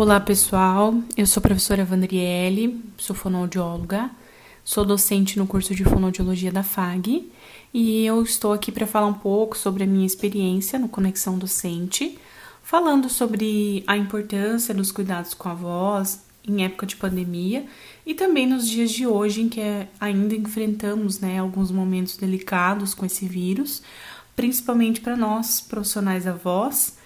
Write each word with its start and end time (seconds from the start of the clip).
Olá 0.00 0.20
pessoal, 0.20 0.94
eu 1.16 1.26
sou 1.26 1.40
a 1.40 1.42
professora 1.42 1.84
Vandriele, 1.84 2.80
sou 2.96 3.16
fonoaudióloga, 3.16 4.08
sou 4.62 4.84
docente 4.84 5.36
no 5.36 5.44
curso 5.44 5.74
de 5.74 5.82
fonoaudiologia 5.82 6.52
da 6.52 6.62
FAG 6.62 7.28
e 7.74 8.06
eu 8.06 8.22
estou 8.22 8.52
aqui 8.52 8.70
para 8.70 8.86
falar 8.86 9.08
um 9.08 9.14
pouco 9.14 9.58
sobre 9.58 9.82
a 9.82 9.86
minha 9.88 10.06
experiência 10.06 10.78
no 10.78 10.88
Conexão 10.88 11.36
Docente, 11.36 12.16
falando 12.62 13.08
sobre 13.08 13.82
a 13.88 13.96
importância 13.96 14.72
dos 14.72 14.92
cuidados 14.92 15.34
com 15.34 15.48
a 15.48 15.54
voz 15.54 16.24
em 16.46 16.64
época 16.64 16.86
de 16.86 16.94
pandemia 16.94 17.66
e 18.06 18.14
também 18.14 18.46
nos 18.46 18.68
dias 18.68 18.92
de 18.92 19.04
hoje 19.04 19.42
em 19.42 19.48
que 19.48 19.60
ainda 19.98 20.36
enfrentamos 20.36 21.18
né, 21.18 21.40
alguns 21.40 21.72
momentos 21.72 22.16
delicados 22.16 22.94
com 22.94 23.04
esse 23.04 23.26
vírus, 23.26 23.82
principalmente 24.36 25.00
para 25.00 25.16
nós 25.16 25.60
profissionais 25.60 26.24
da 26.24 26.34
voz 26.34 26.97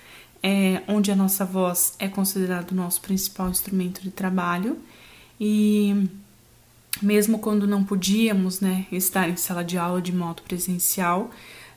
é, 0.43 0.83
onde 0.89 1.13
a 1.13 1.17
nossa 1.17 1.45
voz 1.45 1.95
é 1.99 2.09
considerado 2.09 2.73
o 2.73 2.75
nosso 2.75 3.01
principal 3.01 3.49
instrumento 3.49 4.03
de 4.03 4.11
trabalho 4.11 4.79
e 5.41 6.09
mesmo 7.01 7.39
quando 7.39 7.67
não 7.67 7.85
podíamos 7.85 8.61
né, 8.61 8.87
estar 8.91 9.29
em 9.29 9.37
sala 9.37 9.65
de 9.65 9.79
aula 9.79 10.03
de 10.03 10.13
modo 10.13 10.43
presencial, 10.43 11.31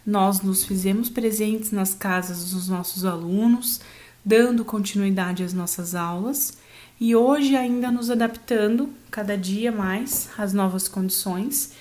nós 0.06 0.42
nos 0.42 0.64
fizemos 0.64 1.10
presentes 1.10 1.72
nas 1.72 1.94
casas 1.94 2.52
dos 2.52 2.68
nossos 2.68 3.06
alunos, 3.06 3.82
dando 4.24 4.66
continuidade 4.66 5.44
às 5.44 5.54
nossas 5.54 5.96
aulas 5.96 6.58
e 7.00 7.16
hoje 7.16 7.56
ainda 7.56 7.92
nos 7.92 8.10
adaptando 8.10 8.90
cada 9.10 9.38
dia 9.38 9.72
mais 9.72 10.30
às 10.38 10.54
novas 10.54 10.88
condições. 10.88 11.74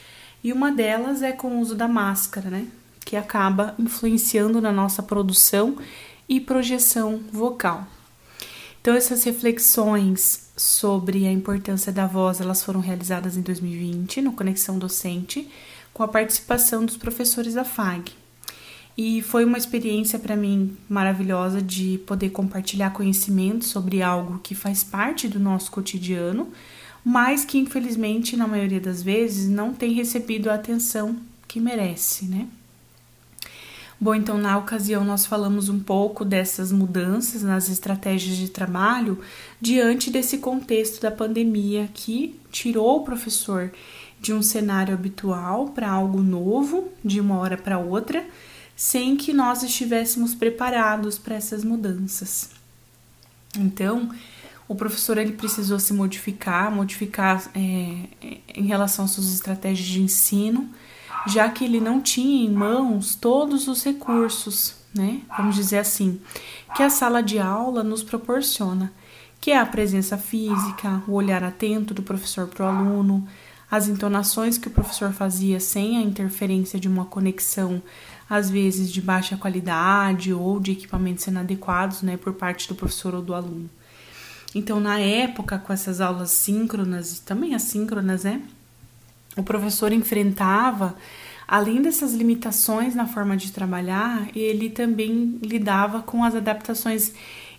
E 0.42 0.52
uma 0.52 0.72
delas 0.72 1.22
é 1.22 1.32
com 1.32 1.48
o 1.48 1.60
uso 1.60 1.74
da 1.74 1.88
máscara, 1.88 2.50
né? 2.50 2.66
Que 3.04 3.16
acaba 3.16 3.74
influenciando 3.78 4.60
na 4.60 4.72
nossa 4.72 5.02
produção 5.02 5.76
e 6.28 6.40
projeção 6.40 7.20
vocal. 7.32 7.86
Então 8.80 8.94
essas 8.94 9.24
reflexões 9.24 10.50
sobre 10.56 11.26
a 11.26 11.32
importância 11.32 11.92
da 11.92 12.06
voz, 12.06 12.40
elas 12.40 12.62
foram 12.62 12.80
realizadas 12.80 13.36
em 13.36 13.40
2020 13.40 14.20
no 14.20 14.32
Conexão 14.32 14.78
Docente, 14.78 15.48
com 15.92 16.02
a 16.02 16.08
participação 16.08 16.84
dos 16.84 16.96
professores 16.96 17.54
da 17.54 17.64
FAG. 17.64 18.12
E 18.96 19.22
foi 19.22 19.44
uma 19.44 19.58
experiência 19.58 20.18
para 20.18 20.36
mim 20.36 20.76
maravilhosa 20.88 21.60
de 21.60 21.98
poder 22.06 22.30
compartilhar 22.30 22.90
conhecimento 22.90 23.64
sobre 23.64 24.02
algo 24.02 24.38
que 24.38 24.54
faz 24.54 24.84
parte 24.84 25.26
do 25.26 25.40
nosso 25.40 25.70
cotidiano, 25.70 26.52
mas 27.04 27.44
que 27.44 27.58
infelizmente 27.58 28.36
na 28.36 28.46
maioria 28.46 28.80
das 28.80 29.02
vezes 29.02 29.48
não 29.48 29.74
tem 29.74 29.92
recebido 29.92 30.48
a 30.48 30.54
atenção 30.54 31.16
que 31.48 31.58
merece, 31.58 32.26
né? 32.26 32.46
Bom, 34.00 34.14
então 34.14 34.36
na 34.36 34.58
ocasião 34.58 35.04
nós 35.04 35.24
falamos 35.24 35.68
um 35.68 35.78
pouco 35.78 36.24
dessas 36.24 36.72
mudanças 36.72 37.42
nas 37.42 37.68
estratégias 37.68 38.36
de 38.36 38.48
trabalho 38.48 39.20
diante 39.60 40.10
desse 40.10 40.38
contexto 40.38 41.00
da 41.00 41.10
pandemia 41.10 41.88
que 41.94 42.38
tirou 42.50 42.98
o 42.98 43.04
professor 43.04 43.72
de 44.20 44.32
um 44.32 44.42
cenário 44.42 44.94
habitual 44.94 45.68
para 45.68 45.90
algo 45.90 46.22
novo, 46.22 46.88
de 47.04 47.20
uma 47.20 47.38
hora 47.38 47.56
para 47.56 47.78
outra, 47.78 48.24
sem 48.74 49.16
que 49.16 49.32
nós 49.32 49.62
estivéssemos 49.62 50.34
preparados 50.34 51.18
para 51.18 51.36
essas 51.36 51.62
mudanças. 51.62 52.50
Então, 53.56 54.10
o 54.66 54.74
professor 54.74 55.18
ele 55.18 55.32
precisou 55.32 55.78
se 55.78 55.92
modificar, 55.92 56.74
modificar 56.74 57.50
é, 57.54 58.38
em 58.54 58.66
relação 58.66 59.04
às 59.04 59.12
suas 59.12 59.32
estratégias 59.32 59.86
de 59.86 60.00
ensino, 60.00 60.68
já 61.26 61.48
que 61.48 61.64
ele 61.64 61.80
não 61.80 62.00
tinha 62.00 62.46
em 62.46 62.52
mãos 62.52 63.14
todos 63.14 63.68
os 63.68 63.82
recursos, 63.84 64.74
né? 64.94 65.20
Vamos 65.36 65.56
dizer 65.56 65.78
assim, 65.78 66.20
que 66.76 66.82
a 66.82 66.90
sala 66.90 67.22
de 67.22 67.38
aula 67.38 67.82
nos 67.82 68.02
proporciona, 68.02 68.92
que 69.40 69.50
é 69.50 69.58
a 69.58 69.66
presença 69.66 70.16
física, 70.16 71.02
o 71.06 71.12
olhar 71.12 71.42
atento 71.42 71.92
do 71.92 72.02
professor 72.02 72.46
para 72.46 72.64
o 72.64 72.68
aluno, 72.68 73.26
as 73.70 73.88
entonações 73.88 74.56
que 74.56 74.68
o 74.68 74.70
professor 74.70 75.12
fazia 75.12 75.58
sem 75.58 75.98
a 75.98 76.02
interferência 76.02 76.78
de 76.78 76.88
uma 76.88 77.04
conexão, 77.04 77.82
às 78.30 78.48
vezes 78.48 78.90
de 78.90 79.02
baixa 79.02 79.36
qualidade 79.36 80.32
ou 80.32 80.60
de 80.60 80.72
equipamentos 80.72 81.26
inadequados, 81.26 82.02
né, 82.02 82.16
por 82.16 82.32
parte 82.34 82.68
do 82.68 82.74
professor 82.74 83.14
ou 83.14 83.22
do 83.22 83.34
aluno. 83.34 83.68
Então, 84.54 84.78
na 84.78 85.00
época, 85.00 85.58
com 85.58 85.72
essas 85.72 86.00
aulas 86.00 86.30
síncronas 86.30 87.18
e 87.18 87.22
também 87.22 87.54
assíncronas, 87.54 88.22
né, 88.22 88.40
o 89.36 89.42
professor 89.42 89.92
enfrentava, 89.92 90.94
além 91.46 91.82
dessas 91.82 92.14
limitações 92.14 92.94
na 92.94 93.06
forma 93.06 93.36
de 93.36 93.52
trabalhar, 93.52 94.28
ele 94.34 94.70
também 94.70 95.38
lidava 95.42 96.02
com 96.02 96.24
as 96.24 96.34
adaptações 96.34 97.12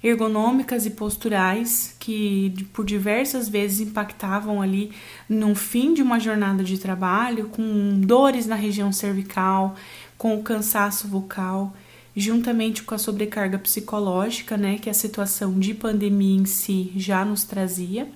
ergonômicas 0.03 0.85
e 0.85 0.91
posturais 0.91 1.95
que 1.99 2.53
por 2.71 2.85
diversas 2.85 3.49
vezes 3.49 3.79
impactavam 3.87 4.61
ali 4.61 4.91
no 5.27 5.55
fim 5.55 5.93
de 5.93 6.01
uma 6.01 6.19
jornada 6.19 6.63
de 6.63 6.77
trabalho, 6.77 7.49
com 7.49 7.99
dores 8.01 8.45
na 8.45 8.55
região 8.55 8.91
cervical, 8.91 9.75
com 10.17 10.37
o 10.37 10.43
cansaço 10.43 11.07
vocal, 11.07 11.73
juntamente 12.15 12.83
com 12.83 12.93
a 12.93 12.99
sobrecarga 12.99 13.57
psicológica, 13.57 14.55
né, 14.55 14.77
que 14.77 14.89
a 14.89 14.93
situação 14.93 15.59
de 15.59 15.73
pandemia 15.73 16.39
em 16.39 16.45
si 16.45 16.91
já 16.95 17.25
nos 17.25 17.43
trazia. 17.43 18.07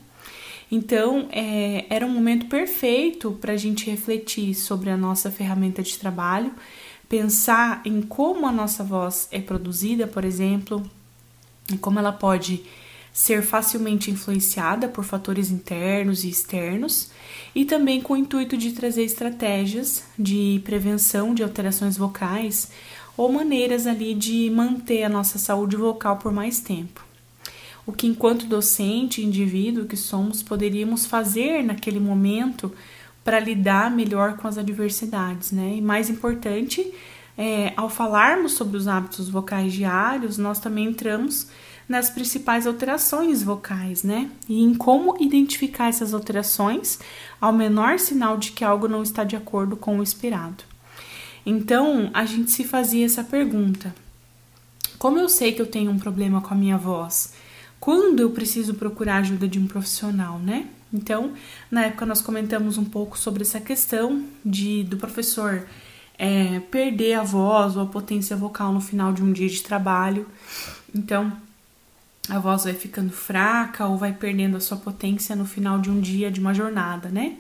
Então, 0.72 1.28
é, 1.32 1.86
era 1.90 2.06
um 2.06 2.10
momento 2.10 2.46
perfeito 2.46 3.32
para 3.42 3.54
a 3.54 3.58
gente 3.58 3.90
refletir 3.90 4.54
sobre 4.54 4.90
a 4.90 4.98
nossa 4.98 5.32
ferramenta 5.32 5.82
de 5.82 5.98
trabalho, 5.98 6.54
pensar 7.08 7.82
em 7.84 8.02
como 8.02 8.46
a 8.46 8.52
nossa 8.52 8.84
voz 8.84 9.28
é 9.32 9.40
produzida, 9.40 10.06
por 10.06 10.24
exemplo, 10.24 10.88
e 11.74 11.78
como 11.78 11.98
ela 11.98 12.12
pode 12.12 12.64
ser 13.12 13.42
facilmente 13.42 14.12
influenciada 14.12 14.88
por 14.88 15.04
fatores 15.04 15.50
internos 15.50 16.24
e 16.24 16.30
externos, 16.30 17.10
e 17.56 17.66
também 17.66 18.00
com 18.00 18.14
o 18.14 18.18
intuito 18.18 18.56
de 18.56 18.72
trazer 18.72 19.04
estratégias 19.04 20.04
de 20.18 20.62
prevenção 20.64 21.34
de 21.34 21.42
alterações 21.42 21.98
vocais 21.98 22.70
ou 23.18 23.32
maneiras 23.32 23.88
ali 23.88 24.14
de 24.14 24.50
manter 24.52 25.04
a 25.04 25.10
nossa 25.10 25.40
saúde 25.40 25.76
vocal 25.76 26.18
por 26.18 26.32
mais 26.32 26.60
tempo 26.60 27.09
o 27.90 27.92
que, 27.92 28.06
enquanto 28.06 28.46
docente, 28.46 29.26
indivíduo 29.26 29.86
que 29.86 29.98
somos, 29.98 30.44
poderíamos 30.44 31.08
fazer 31.08 31.64
naquele 31.64 32.00
momento 32.00 32.72
para 33.24 33.40
lidar 33.40 33.90
melhor 33.90 34.38
com 34.38 34.48
as 34.48 34.60
adversidades, 34.60 35.52
né? 35.52 35.74
E 35.76 35.82
mais 35.82 36.08
importante, 36.08 36.94
é, 37.36 37.74
ao 37.76 37.90
falarmos 37.90 38.52
sobre 38.52 38.78
os 38.78 38.88
hábitos 38.88 39.28
vocais 39.28 39.74
diários, 39.74 40.38
nós 40.38 40.60
também 40.60 40.86
entramos 40.86 41.48
nas 41.88 42.12
principais 42.12 42.68
alterações 42.68 43.42
vocais, 43.42 44.04
né? 44.04 44.30
E 44.48 44.62
em 44.62 44.76
como 44.76 45.18
identificar 45.20 45.90
essas 45.90 46.14
alterações 46.14 47.00
ao 47.42 47.52
menor 47.52 47.98
sinal 47.98 48.38
de 48.38 48.52
que 48.52 48.64
algo 48.64 48.88
não 48.88 49.02
está 49.02 49.24
de 49.24 49.36
acordo 49.36 49.76
com 49.76 49.98
o 49.98 50.04
esperado. 50.04 50.64
Então, 51.44 52.12
a 52.14 52.24
gente 52.24 52.52
se 52.52 52.64
fazia 52.64 53.08
essa 53.08 53.24
pergunta: 53.24 53.96
como 55.00 55.18
eu 55.18 55.28
sei 55.28 55.54
que 55.54 55.62
eu 55.62 55.66
tenho 55.66 55.90
um 55.90 55.98
problema 55.98 56.40
com 56.40 56.54
a 56.54 56.58
minha 56.58 56.78
voz? 56.78 57.34
Quando 57.80 58.20
eu 58.20 58.32
preciso 58.32 58.74
procurar 58.74 59.18
ajuda 59.18 59.48
de 59.48 59.60
um 59.60 59.68
profissional, 59.68 60.40
né? 60.40 60.68
Então, 60.94 61.34
na 61.70 61.86
época 61.86 62.06
nós 62.06 62.22
comentamos 62.22 62.78
um 62.78 62.86
pouco 62.86 63.18
sobre 63.18 63.44
essa 63.44 63.60
questão 63.60 64.26
de 64.44 64.84
do 64.84 64.98
professor 64.98 65.66
é, 66.18 66.60
perder 66.72 67.14
a 67.14 67.24
voz 67.24 67.78
ou 67.78 67.84
a 67.84 67.86
potência 67.86 68.36
vocal 68.36 68.74
no 68.74 68.82
final 68.82 69.14
de 69.14 69.24
um 69.24 69.32
dia 69.32 69.48
de 69.48 69.62
trabalho. 69.62 70.28
Então, 70.94 71.32
a 72.28 72.40
voz 72.40 72.66
vai 72.66 72.74
ficando 72.74 73.12
fraca 73.12 73.88
ou 73.88 73.98
vai 73.98 74.14
perdendo 74.14 74.58
a 74.58 74.60
sua 74.60 74.78
potência 74.78 75.36
no 75.36 75.46
final 75.46 75.80
de 75.80 75.90
um 75.90 76.00
dia 76.00 76.30
de 76.30 76.40
uma 76.40 76.54
jornada, 76.54 77.10
né? 77.10 77.38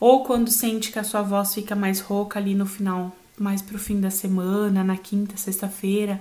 Ou 0.00 0.24
quando 0.24 0.50
sente 0.50 0.90
que 0.90 0.98
a 0.98 1.04
sua 1.04 1.22
voz 1.22 1.54
fica 1.54 1.74
mais 1.74 2.00
rouca 2.00 2.38
ali 2.38 2.54
no 2.54 2.66
final, 2.66 3.16
mais 3.38 3.62
pro 3.62 3.78
fim 3.78 4.00
da 4.00 4.10
semana, 4.10 4.82
na 4.82 4.96
quinta, 4.96 5.36
sexta-feira, 5.36 6.20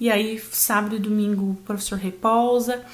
e 0.00 0.10
aí, 0.10 0.38
sábado 0.52 0.96
e 0.96 0.98
domingo, 0.98 1.50
o 1.50 1.54
professor 1.56 1.98
repousa 1.98 2.84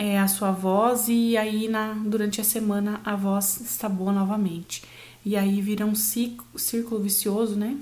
é, 0.00 0.18
a 0.18 0.26
sua 0.26 0.50
voz 0.50 1.08
e 1.08 1.36
aí 1.36 1.68
na, 1.68 1.92
durante 1.92 2.40
a 2.40 2.44
semana 2.44 3.02
a 3.04 3.14
voz 3.14 3.60
está 3.60 3.86
boa 3.86 4.10
novamente. 4.10 4.82
E 5.22 5.36
aí 5.36 5.60
vira 5.60 5.84
um 5.84 5.94
ciclo, 5.94 6.46
círculo 6.58 7.02
vicioso, 7.02 7.54
né? 7.54 7.76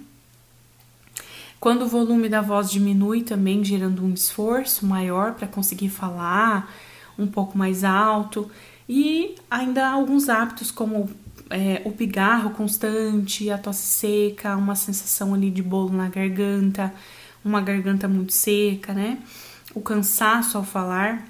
Quando 1.61 1.83
o 1.83 1.89
volume 1.89 2.29
da 2.29 2.41
voz 2.41 2.71
diminui, 2.71 3.23
também 3.23 3.65
gerando 3.65 4.05
um 4.05 4.13
esforço 4.13 4.85
maior 4.85 5.35
para 5.35 5.47
conseguir 5.47 5.91
falar 5.91 6.75
um 7.17 7.27
pouco 7.29 7.57
mais 7.57 7.85
alto, 7.85 8.51
e 8.89 9.37
ainda 9.49 9.89
alguns 9.89 10.29
hábitos 10.29 10.73
como 10.73 11.09
é, 11.51 11.83
o 11.85 11.93
pigarro 11.93 12.51
constante, 12.51 13.49
a 13.49 13.59
tosse 13.59 13.87
seca, 13.87 14.57
uma 14.57 14.75
sensação 14.75 15.35
ali 15.35 15.51
de 15.51 15.63
bolo 15.63 15.93
na 15.93 16.09
garganta, 16.09 16.93
uma 17.45 17.61
garganta 17.61 18.09
muito 18.09 18.33
seca, 18.33 18.93
né? 18.93 19.19
O 19.75 19.81
cansaço 19.81 20.57
ao 20.57 20.65
falar. 20.65 21.27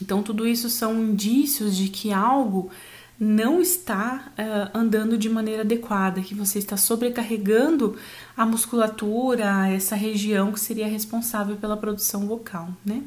Então, 0.00 0.22
tudo 0.22 0.46
isso 0.46 0.68
são 0.70 1.00
indícios 1.00 1.76
de 1.76 1.88
que 1.88 2.12
algo 2.12 2.70
não 3.18 3.60
está 3.60 4.32
uh, 4.38 4.78
andando 4.78 5.18
de 5.18 5.28
maneira 5.28 5.60
adequada, 5.60 6.22
que 6.22 6.34
você 6.34 6.58
está 6.58 6.78
sobrecarregando 6.78 7.96
a 8.34 8.46
musculatura, 8.46 9.68
essa 9.68 9.94
região 9.94 10.50
que 10.52 10.58
seria 10.58 10.88
responsável 10.88 11.56
pela 11.56 11.76
produção 11.76 12.26
vocal, 12.26 12.70
né? 12.82 13.02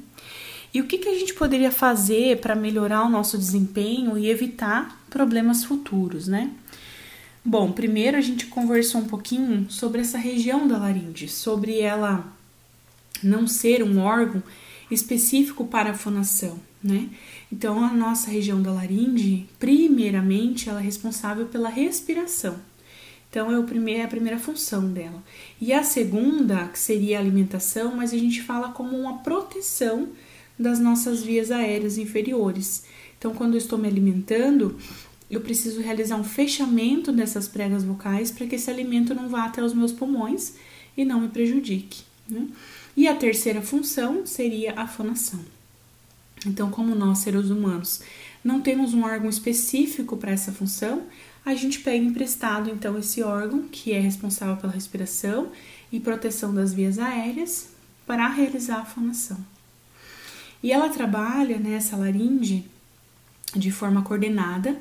E 0.72 0.82
o 0.82 0.88
que, 0.88 1.00
que 1.00 1.10
a 1.10 1.14
gente 1.18 1.34
poderia 1.34 1.72
fazer 1.72 2.40
para 2.42 2.56
melhorar 2.56 3.04
o 3.04 3.10
nosso 3.10 3.38
desempenho 3.38 4.18
e 4.18 4.30
evitar 4.30 5.04
problemas 5.10 5.64
futuros, 5.64 6.28
né? 6.28 6.52
Bom, 7.46 7.74
primeiro 7.74 8.16
a 8.16 8.22
gente 8.22 8.46
conversou 8.46 9.02
um 9.02 9.06
pouquinho 9.06 9.70
sobre 9.70 10.00
essa 10.00 10.18
região 10.18 10.66
da 10.66 10.78
laringe, 10.78 11.28
sobre 11.28 11.80
ela 11.80 12.34
não 13.22 13.46
ser 13.48 13.84
um 13.84 14.00
órgão 14.00 14.42
específico 14.90 15.66
para 15.66 15.92
a 15.92 15.94
fonação, 15.94 16.58
né? 16.82 17.10
Então, 17.52 17.84
a 17.84 17.94
nossa 17.94 18.30
região 18.30 18.62
da 18.62 18.72
laringe, 18.72 19.46
primeiramente, 19.60 20.70
ela 20.70 20.80
é 20.80 20.84
responsável 20.84 21.46
pela 21.46 21.70
respiração. 21.70 22.56
Então, 23.30 23.52
é, 23.52 23.60
o 23.60 23.64
primeiro, 23.64 24.02
é 24.02 24.04
a 24.06 24.08
primeira 24.08 24.40
função 24.40 24.92
dela. 24.92 25.22
E 25.60 25.74
a 25.74 25.84
segunda, 25.84 26.68
que 26.68 26.80
seria 26.80 27.18
a 27.18 27.22
alimentação, 27.22 27.96
mas 27.96 28.14
a 28.14 28.18
gente 28.18 28.42
fala 28.42 28.70
como 28.70 28.98
uma 28.98 29.18
proteção 29.20 30.10
das 30.58 30.80
nossas 30.80 31.24
vias 31.24 31.52
aéreas 31.52 31.98
inferiores. 31.98 32.86
Então, 33.18 33.34
quando 33.34 33.54
eu 33.54 33.58
estou 33.58 33.80
me 33.80 33.88
alimentando, 33.88 34.78
eu 35.30 35.42
preciso 35.42 35.82
realizar 35.82 36.16
um 36.16 36.24
fechamento 36.24 37.12
dessas 37.12 37.48
pregas 37.48 37.84
vocais 37.84 38.32
para 38.32 38.46
que 38.46 38.56
esse 38.56 38.70
alimento 38.70 39.16
não 39.16 39.30
vá 39.30 39.46
até 39.46 39.64
os 39.64 39.74
meus 39.74 39.92
pulmões 39.92 40.54
e 40.96 41.04
não 41.04 41.22
me 41.22 41.28
prejudique. 41.28 42.04
Né? 42.28 42.48
E 42.96 43.08
a 43.08 43.16
terceira 43.16 43.62
função 43.62 44.26
seria 44.26 44.74
a 44.80 44.88
fonação. 44.88 45.40
Então, 46.46 46.70
como 46.70 46.94
nós, 46.94 47.20
seres 47.20 47.50
humanos, 47.50 48.02
não 48.44 48.62
temos 48.62 48.94
um 48.94 49.04
órgão 49.04 49.30
específico 49.30 50.18
para 50.18 50.32
essa 50.32 50.52
função, 50.52 51.04
a 51.46 51.56
gente 51.56 51.80
pega 51.80 52.04
emprestado 52.04 52.70
então 52.70 52.98
esse 52.98 53.22
órgão 53.22 53.64
que 53.64 53.92
é 53.92 54.00
responsável 54.00 54.58
pela 54.58 54.72
respiração 54.72 55.52
e 55.92 56.00
proteção 56.00 56.54
das 56.54 56.74
vias 56.74 57.00
aéreas 57.00 57.70
para 58.06 58.28
realizar 58.28 58.80
a 58.80 58.86
fonação. 58.86 59.38
E 60.62 60.72
ela 60.72 60.90
trabalha 60.90 61.58
nessa 61.58 61.98
laringe 61.98 62.66
de 63.56 63.72
forma 63.72 64.02
coordenada, 64.02 64.78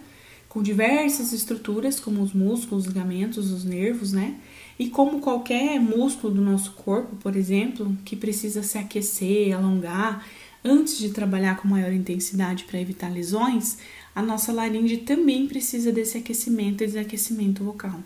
com 0.52 0.62
diversas 0.62 1.32
estruturas, 1.32 1.99
como 1.99 2.20
os 2.20 2.34
músculos, 2.34 2.84
os 2.84 2.93
ligamentos, 2.93 3.50
os 3.50 3.64
nervos, 3.64 4.12
né? 4.12 4.34
E 4.78 4.90
como 4.90 5.19
qualquer 5.19 5.81
músculo 5.81 6.34
do 6.34 6.43
nosso 6.43 6.72
corpo, 6.72 7.16
por 7.16 7.34
exemplo, 7.37 7.96
que 8.04 8.14
precisa 8.14 8.62
se 8.62 8.76
aquecer, 8.76 9.56
alongar, 9.56 10.26
antes 10.62 10.99
de 10.99 11.08
trabalhar 11.08 11.56
com 11.56 11.66
maior 11.66 11.90
intensidade 11.90 12.64
para 12.64 12.78
evitar 12.78 13.10
lesões, 13.10 13.78
a 14.14 14.20
nossa 14.20 14.52
laringe 14.52 14.99
também 14.99 15.46
precisa 15.46 15.90
desse 15.90 16.19
aquecimento 16.19 16.84
e 16.84 16.87
desaquecimento 16.87 17.64
vocal. 17.64 17.98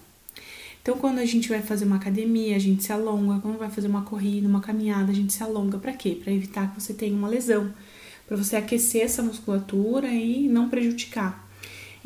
Então, 0.80 0.96
quando 0.98 1.18
a 1.18 1.24
gente 1.24 1.48
vai 1.48 1.62
fazer 1.62 1.84
uma 1.84 1.96
academia, 1.96 2.54
a 2.54 2.60
gente 2.60 2.84
se 2.84 2.92
alonga. 2.92 3.40
Quando 3.40 3.58
vai 3.58 3.70
fazer 3.70 3.88
uma 3.88 4.02
corrida, 4.02 4.46
uma 4.46 4.60
caminhada, 4.60 5.10
a 5.10 5.14
gente 5.14 5.32
se 5.32 5.42
alonga. 5.42 5.78
Para 5.78 5.94
quê? 5.94 6.16
Para 6.22 6.32
evitar 6.32 6.72
que 6.72 6.80
você 6.80 6.94
tenha 6.94 7.16
uma 7.16 7.26
lesão. 7.26 7.74
Para 8.24 8.36
você 8.36 8.54
aquecer 8.54 9.02
essa 9.02 9.20
musculatura 9.20 10.06
e 10.06 10.48
não 10.48 10.68
prejudicar. 10.68 11.44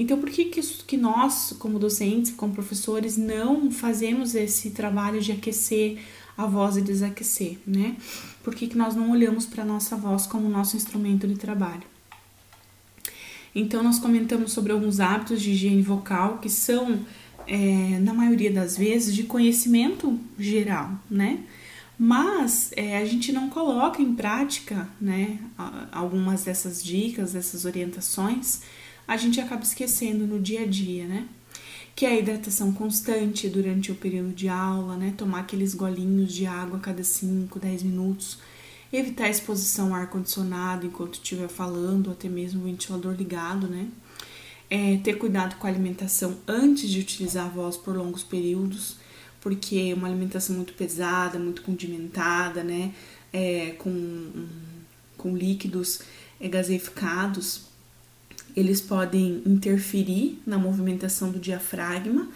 Então, 0.01 0.19
por 0.19 0.31
que, 0.31 0.47
que 0.47 0.97
nós, 0.97 1.55
como 1.59 1.79
docentes, 1.79 2.31
como 2.33 2.55
professores, 2.55 3.19
não 3.19 3.71
fazemos 3.71 4.35
esse 4.35 4.71
trabalho 4.71 5.21
de 5.21 5.31
aquecer 5.31 5.99
a 6.39 6.47
voz 6.47 6.79
e 6.79 6.81
desaquecer, 6.81 7.59
né? 7.67 7.97
Por 8.43 8.55
que, 8.55 8.67
que 8.67 8.79
nós 8.79 8.97
não 8.97 9.11
olhamos 9.11 9.45
para 9.45 9.63
a 9.63 9.67
nossa 9.67 9.97
voz 9.97 10.27
como 10.27 10.49
nosso 10.49 10.75
instrumento 10.75 11.29
de 11.29 11.35
trabalho? 11.35 11.83
Então, 13.55 13.83
nós 13.83 13.99
comentamos 13.99 14.53
sobre 14.53 14.73
alguns 14.73 15.01
hábitos 15.01 15.43
de 15.43 15.51
higiene 15.51 15.83
vocal 15.83 16.39
que 16.39 16.49
são 16.49 17.05
é, 17.47 17.99
na 17.99 18.15
maioria 18.15 18.51
das 18.51 18.79
vezes, 18.79 19.15
de 19.15 19.25
conhecimento 19.25 20.19
geral, 20.39 20.93
né? 21.11 21.41
Mas 21.99 22.73
é, 22.75 22.97
a 22.97 23.05
gente 23.05 23.33
não 23.33 23.51
coloca 23.51 24.01
em 24.01 24.15
prática, 24.15 24.89
né, 24.99 25.39
algumas 25.93 26.45
dessas 26.45 26.83
dicas, 26.83 27.35
dessas 27.35 27.67
orientações, 27.67 28.63
a 29.13 29.17
gente 29.17 29.41
acaba 29.41 29.63
esquecendo 29.63 30.27
no 30.27 30.39
dia 30.41 30.63
a 30.63 30.67
dia, 30.67 31.07
né? 31.07 31.27
Que 31.95 32.07
é 32.07 32.11
a 32.11 32.19
hidratação 32.19 32.73
constante 32.73 33.49
durante 33.49 33.91
o 33.93 33.95
período 33.95 34.33
de 34.33 34.49
aula, 34.49 34.97
né? 34.97 35.13
Tomar 35.17 35.41
aqueles 35.41 35.75
golinhos 35.75 36.33
de 36.33 36.47
água 36.47 36.79
a 36.79 36.81
cada 36.81 37.03
5, 37.03 37.59
10 37.59 37.83
minutos, 37.83 38.39
evitar 38.93 39.25
a 39.25 39.31
exposição 39.31 39.89
ao 39.89 40.01
ar-condicionado 40.01 40.87
enquanto 40.87 41.15
estiver 41.15 41.49
falando, 41.49 42.11
até 42.11 42.29
mesmo 42.29 42.63
o 42.63 42.65
ventilador 42.65 43.15
ligado, 43.15 43.67
né? 43.67 43.89
é, 44.71 44.97
ter 44.99 45.15
cuidado 45.15 45.57
com 45.57 45.67
a 45.67 45.71
alimentação 45.71 46.39
antes 46.47 46.89
de 46.89 47.01
utilizar 47.01 47.47
a 47.47 47.49
voz 47.49 47.77
por 47.77 47.97
longos 47.97 48.23
períodos, 48.23 48.97
porque 49.41 49.93
uma 49.93 50.07
alimentação 50.07 50.55
muito 50.55 50.73
pesada, 50.75 51.39
muito 51.39 51.63
condimentada, 51.63 52.63
né, 52.63 52.95
é, 53.33 53.75
com, 53.79 54.47
com 55.19 55.37
líquidos 55.37 56.03
é, 56.41 56.49
gaseificados, 56.49 57.63
eles 58.57 58.81
podem 58.81 59.43
interferir 59.47 60.41
na 60.47 60.59
movimentação 60.59 61.31
do 61.31 61.39
diafragma 61.39 62.29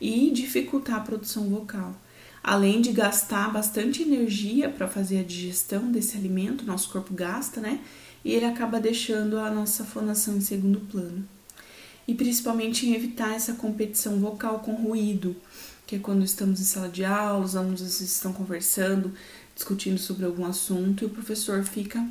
e 0.00 0.30
dificultar 0.30 0.96
a 0.96 1.00
produção 1.00 1.48
vocal. 1.48 1.94
Além 2.42 2.80
de 2.80 2.92
gastar 2.92 3.52
bastante 3.52 4.02
energia 4.02 4.68
para 4.68 4.88
fazer 4.88 5.20
a 5.20 5.24
digestão 5.24 5.90
desse 5.90 6.16
alimento, 6.16 6.64
nosso 6.64 6.90
corpo 6.90 7.12
gasta, 7.12 7.60
né? 7.60 7.80
E 8.24 8.32
ele 8.32 8.44
acaba 8.44 8.80
deixando 8.80 9.38
a 9.38 9.50
nossa 9.50 9.84
fonação 9.84 10.36
em 10.36 10.40
segundo 10.40 10.80
plano 10.80 11.26
e 12.08 12.14
principalmente 12.14 12.86
em 12.86 12.94
evitar 12.94 13.34
essa 13.34 13.52
competição 13.52 14.18
vocal 14.18 14.60
com 14.60 14.72
ruído, 14.72 15.36
que 15.86 15.96
é 15.96 15.98
quando 15.98 16.24
estamos 16.24 16.58
em 16.58 16.64
sala 16.64 16.88
de 16.88 17.04
aula, 17.04 17.44
os 17.44 17.54
alunos 17.54 18.00
estão 18.00 18.32
conversando, 18.32 19.12
discutindo 19.54 19.98
sobre 19.98 20.24
algum 20.24 20.46
assunto 20.46 21.04
e 21.04 21.06
o 21.06 21.10
professor 21.10 21.62
fica 21.64 22.02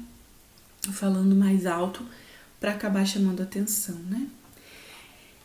falando 0.94 1.36
mais 1.36 1.66
alto 1.66 2.06
para 2.60 2.72
acabar 2.72 3.06
chamando 3.06 3.42
atenção, 3.42 3.96
né? 4.10 4.28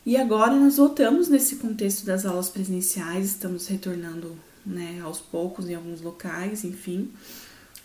E 0.04 0.16
agora 0.16 0.54
nós 0.56 0.76
voltamos 0.76 1.28
nesse 1.28 1.56
contexto 1.56 2.04
das 2.04 2.26
aulas 2.26 2.48
presenciais, 2.48 3.26
estamos 3.26 3.68
retornando 3.68 4.36
né, 4.66 5.00
aos 5.02 5.20
poucos 5.20 5.68
em 5.68 5.74
alguns 5.74 6.00
locais, 6.00 6.64
enfim, 6.64 7.10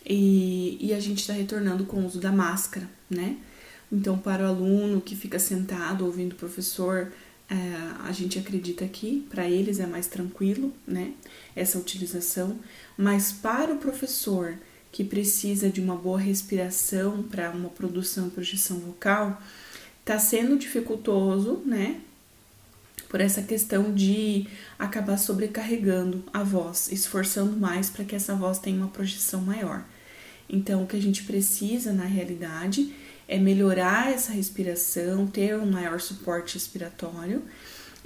e, 0.04 0.78
e 0.80 0.92
a 0.92 1.00
gente 1.00 1.20
está 1.20 1.32
retornando 1.32 1.84
com 1.84 1.98
o 1.98 2.06
uso 2.06 2.18
da 2.18 2.32
máscara, 2.32 2.88
né? 3.08 3.36
Então, 3.90 4.18
para 4.18 4.44
o 4.44 4.46
aluno 4.46 5.00
que 5.00 5.16
fica 5.16 5.38
sentado 5.38 6.04
ouvindo 6.04 6.32
o 6.32 6.36
professor, 6.36 7.12
é, 7.48 7.56
a 8.04 8.12
gente 8.12 8.38
acredita 8.38 8.86
que 8.86 9.26
para 9.30 9.48
eles 9.48 9.80
é 9.80 9.86
mais 9.86 10.06
tranquilo, 10.06 10.72
né? 10.86 11.12
Essa 11.54 11.78
utilização, 11.78 12.58
mas 12.96 13.32
para 13.32 13.72
o 13.72 13.78
professor 13.78 14.58
que 14.98 15.04
precisa 15.04 15.70
de 15.70 15.80
uma 15.80 15.94
boa 15.94 16.18
respiração 16.18 17.22
para 17.22 17.52
uma 17.52 17.68
produção 17.68 18.26
e 18.26 18.30
projeção 18.30 18.80
vocal, 18.80 19.40
está 20.00 20.18
sendo 20.18 20.58
dificultoso, 20.58 21.62
né? 21.64 22.00
Por 23.08 23.20
essa 23.20 23.40
questão 23.40 23.94
de 23.94 24.48
acabar 24.76 25.16
sobrecarregando 25.16 26.24
a 26.32 26.42
voz, 26.42 26.90
esforçando 26.90 27.56
mais 27.56 27.88
para 27.88 28.04
que 28.04 28.16
essa 28.16 28.34
voz 28.34 28.58
tenha 28.58 28.76
uma 28.76 28.88
projeção 28.88 29.40
maior. 29.40 29.84
Então, 30.50 30.82
o 30.82 30.86
que 30.88 30.96
a 30.96 31.00
gente 31.00 31.22
precisa 31.22 31.92
na 31.92 32.04
realidade 32.04 32.92
é 33.28 33.38
melhorar 33.38 34.12
essa 34.12 34.32
respiração, 34.32 35.28
ter 35.28 35.56
um 35.56 35.70
maior 35.70 36.00
suporte 36.00 36.54
respiratório, 36.54 37.44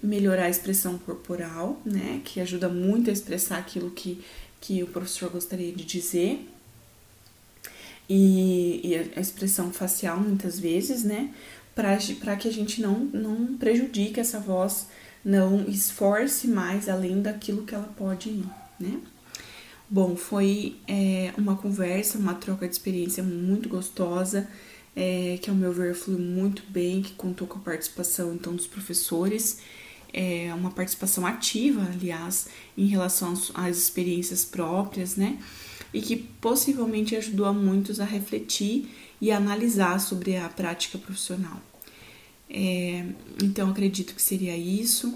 melhorar 0.02 0.44
a 0.44 0.50
expressão 0.50 0.98
corporal, 0.98 1.80
né, 1.86 2.20
que 2.22 2.38
ajuda 2.38 2.68
muito 2.68 3.08
a 3.08 3.14
expressar 3.14 3.56
aquilo 3.56 3.90
que, 3.90 4.22
que 4.60 4.82
o 4.82 4.88
professor 4.88 5.30
gostaria 5.30 5.72
de 5.72 5.86
dizer. 5.86 6.50
E, 8.08 8.80
e 8.84 9.10
a 9.16 9.20
expressão 9.20 9.72
facial, 9.72 10.18
muitas 10.20 10.58
vezes, 10.58 11.02
né, 11.04 11.32
para 11.74 12.36
que 12.36 12.48
a 12.48 12.52
gente 12.52 12.82
não, 12.82 12.98
não 12.98 13.56
prejudique 13.56 14.20
essa 14.20 14.38
voz, 14.38 14.88
não 15.24 15.64
esforce 15.68 16.48
mais 16.48 16.88
além 16.88 17.22
daquilo 17.22 17.64
que 17.64 17.74
ela 17.74 17.92
pode 17.96 18.28
ir, 18.28 18.44
né. 18.78 19.00
Bom, 19.88 20.16
foi 20.16 20.76
é, 20.88 21.32
uma 21.36 21.56
conversa, 21.56 22.18
uma 22.18 22.34
troca 22.34 22.66
de 22.66 22.72
experiência 22.72 23.22
muito 23.22 23.68
gostosa 23.68 24.48
é, 24.94 25.38
que 25.40 25.50
ao 25.50 25.56
meu 25.56 25.72
ver 25.72 25.94
flui 25.94 26.20
muito 26.20 26.62
bem, 26.68 27.02
que 27.02 27.12
contou 27.12 27.46
com 27.46 27.58
a 27.58 27.62
participação 27.62 28.34
então 28.34 28.54
dos 28.54 28.66
professores, 28.66 29.58
é 30.12 30.52
uma 30.54 30.70
participação 30.70 31.26
ativa, 31.26 31.88
aliás, 31.90 32.48
em 32.76 32.86
relação 32.86 33.32
às 33.54 33.78
experiências 33.78 34.44
próprias, 34.44 35.16
né? 35.16 35.38
E 35.92 36.00
que 36.00 36.16
possivelmente 36.16 37.14
ajudou 37.16 37.46
a 37.46 37.52
muitos 37.52 38.00
a 38.00 38.04
refletir 38.04 38.88
e 39.20 39.30
a 39.30 39.36
analisar 39.36 40.00
sobre 40.00 40.36
a 40.36 40.48
prática 40.48 40.98
profissional. 40.98 41.60
É, 42.48 43.06
então, 43.42 43.70
acredito 43.70 44.14
que 44.14 44.22
seria 44.22 44.56
isso. 44.56 45.14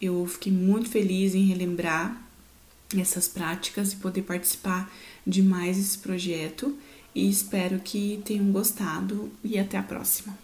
Eu 0.00 0.26
fiquei 0.26 0.52
muito 0.52 0.88
feliz 0.90 1.34
em 1.34 1.46
relembrar 1.46 2.22
essas 2.96 3.26
práticas 3.28 3.92
e 3.92 3.96
poder 3.96 4.22
participar 4.22 4.92
de 5.26 5.42
mais 5.42 5.78
esse 5.78 5.98
projeto 5.98 6.76
e 7.14 7.28
espero 7.28 7.80
que 7.80 8.20
tenham 8.24 8.50
gostado 8.50 9.30
e 9.42 9.58
até 9.58 9.78
a 9.78 9.82
próxima. 9.82 10.36